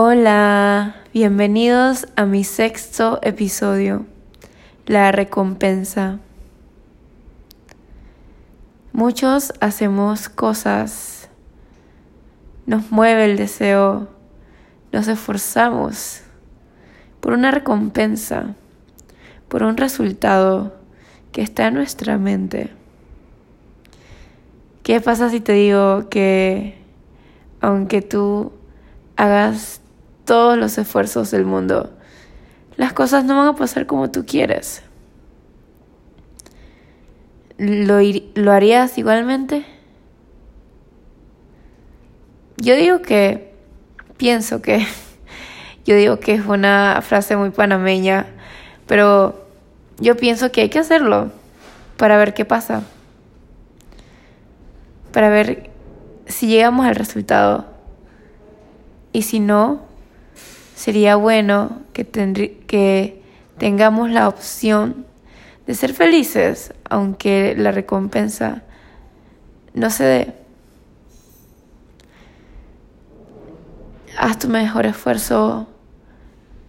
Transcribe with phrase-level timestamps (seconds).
[0.00, 4.06] Hola, bienvenidos a mi sexto episodio,
[4.86, 6.20] La recompensa.
[8.92, 11.28] Muchos hacemos cosas,
[12.64, 14.08] nos mueve el deseo,
[14.92, 16.20] nos esforzamos
[17.18, 18.54] por una recompensa,
[19.48, 20.76] por un resultado
[21.32, 22.70] que está en nuestra mente.
[24.84, 26.78] ¿Qué pasa si te digo que
[27.60, 28.52] aunque tú
[29.16, 29.80] hagas
[30.28, 31.90] todos los esfuerzos del mundo,
[32.76, 34.82] las cosas no van a pasar como tú quieres.
[37.56, 37.98] ¿Lo,
[38.34, 39.64] ¿Lo, harías igualmente?
[42.58, 43.54] Yo digo que,
[44.18, 44.86] pienso que,
[45.86, 48.26] yo digo que es una frase muy panameña,
[48.86, 49.48] pero
[49.98, 51.32] yo pienso que hay que hacerlo
[51.96, 52.82] para ver qué pasa,
[55.10, 55.70] para ver
[56.26, 57.64] si llegamos al resultado
[59.14, 59.87] y si no,
[60.78, 63.20] sería bueno que, que
[63.58, 65.06] tengamos la opción
[65.66, 68.62] de ser felices, aunque la recompensa
[69.74, 70.34] no se dé.
[74.16, 75.66] Haz tu mejor esfuerzo,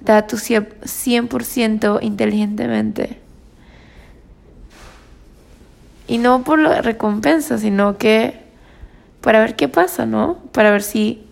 [0.00, 3.18] da tu 100% inteligentemente.
[6.06, 8.38] Y no por la recompensa, sino que
[9.20, 10.36] para ver qué pasa, ¿no?
[10.52, 11.26] Para ver si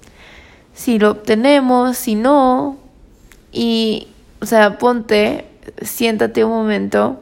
[0.75, 2.77] si lo obtenemos, si no.
[3.53, 4.09] Y,
[4.41, 5.47] o sea, ponte,
[5.81, 7.21] siéntate un momento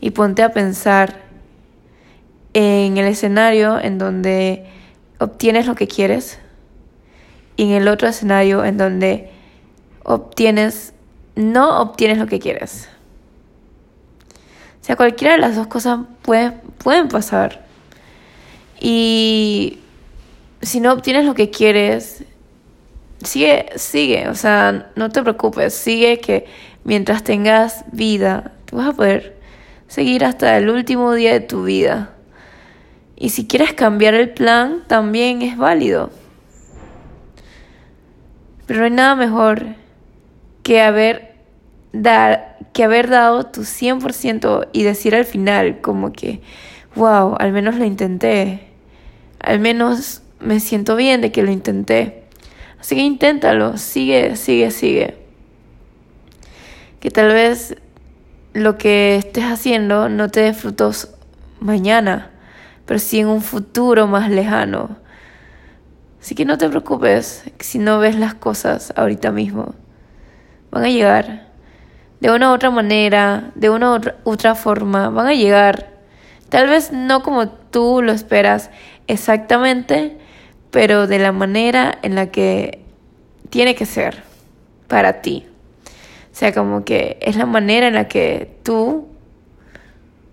[0.00, 1.22] y ponte a pensar
[2.52, 4.66] en el escenario en donde
[5.18, 6.38] obtienes lo que quieres
[7.56, 9.30] y en el otro escenario en donde
[10.02, 10.94] obtienes,
[11.36, 12.88] no obtienes lo que quieres.
[14.80, 17.64] O sea, cualquiera de las dos cosas puede, pueden pasar.
[18.80, 19.80] Y
[20.62, 22.24] si no obtienes lo que quieres,
[23.22, 26.46] sigue, sigue, o sea, no te preocupes, sigue que
[26.84, 29.36] mientras tengas vida, vas a poder
[29.88, 32.14] seguir hasta el último día de tu vida.
[33.16, 36.10] Y si quieres cambiar el plan, también es válido.
[38.66, 39.66] Pero no hay nada mejor
[40.62, 41.34] que haber,
[41.92, 46.40] dar, que haber dado tu 100% y decir al final como que,
[46.94, 48.68] wow, al menos lo intenté.
[49.40, 52.24] Al menos me siento bien de que lo intenté.
[52.80, 55.18] Así que inténtalo, sigue, sigue, sigue.
[56.98, 57.76] Que tal vez
[58.52, 61.14] lo que estés haciendo no te dé frutos
[61.60, 62.30] mañana,
[62.86, 64.96] pero sí en un futuro más lejano.
[66.20, 69.74] Así que no te preocupes si no ves las cosas ahorita mismo.
[70.70, 71.48] Van a llegar.
[72.20, 75.90] De una u otra manera, de una u otra, otra forma, van a llegar.
[76.50, 78.70] Tal vez no como tú lo esperas
[79.06, 80.18] exactamente,
[80.70, 82.80] pero de la manera en la que
[83.50, 84.22] tiene que ser
[84.88, 85.46] para ti.
[86.32, 89.08] O sea, como que es la manera en la que tú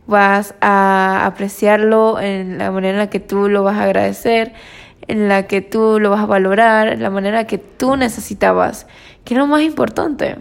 [0.05, 4.53] vas a apreciarlo, en la manera en la que tú lo vas a agradecer,
[5.07, 8.87] en la que tú lo vas a valorar, en la manera que tú necesitabas,
[9.25, 10.37] que es lo más importante.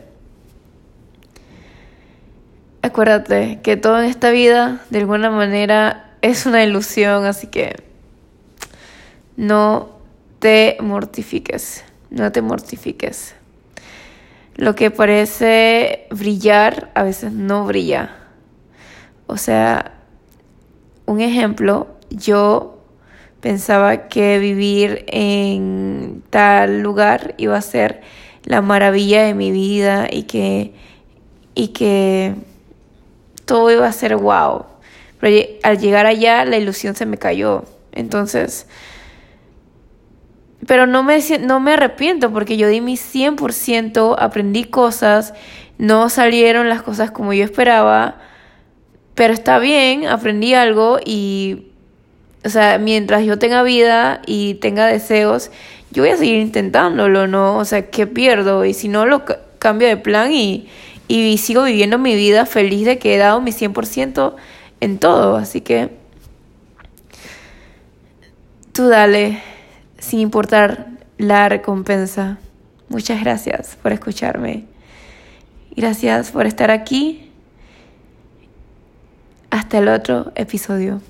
[2.83, 7.86] Acuérdate que todo en esta vida, de alguna manera, es una ilusión, así que
[9.37, 9.91] no
[10.39, 13.35] te mortifiques, no te mortifiques.
[14.55, 18.17] Lo que parece brillar a veces no brilla.
[19.27, 19.93] O sea,
[21.05, 22.79] un ejemplo, yo
[23.41, 28.01] pensaba que vivir en tal lugar iba a ser
[28.45, 30.73] la maravilla de mi vida y que,
[31.55, 32.35] y que
[33.45, 34.65] todo iba a ser wow.
[35.21, 37.65] Pero al llegar allá la ilusión se me cayó.
[37.93, 38.67] Entonces,
[40.67, 45.33] pero no me, no me arrepiento porque yo di mi 100%, aprendí cosas,
[45.79, 48.17] no salieron las cosas como yo esperaba,
[49.15, 51.69] pero está bien, aprendí algo y,
[52.45, 55.51] o sea, mientras yo tenga vida y tenga deseos,
[55.93, 57.57] yo voy a seguir intentándolo, ¿no?
[57.57, 58.65] O sea, ¿qué pierdo?
[58.65, 59.25] Y si no, lo
[59.59, 60.69] cambio de plan y,
[61.09, 64.35] y sigo viviendo mi vida feliz de que he dado mi 100%
[64.81, 65.91] en todo, así que
[68.73, 69.41] tú dale
[70.07, 70.87] sin importar
[71.19, 72.39] la recompensa.
[72.89, 74.65] Muchas gracias por escucharme.
[75.75, 77.33] Gracias por estar aquí.
[79.51, 81.01] Hasta el otro episodio.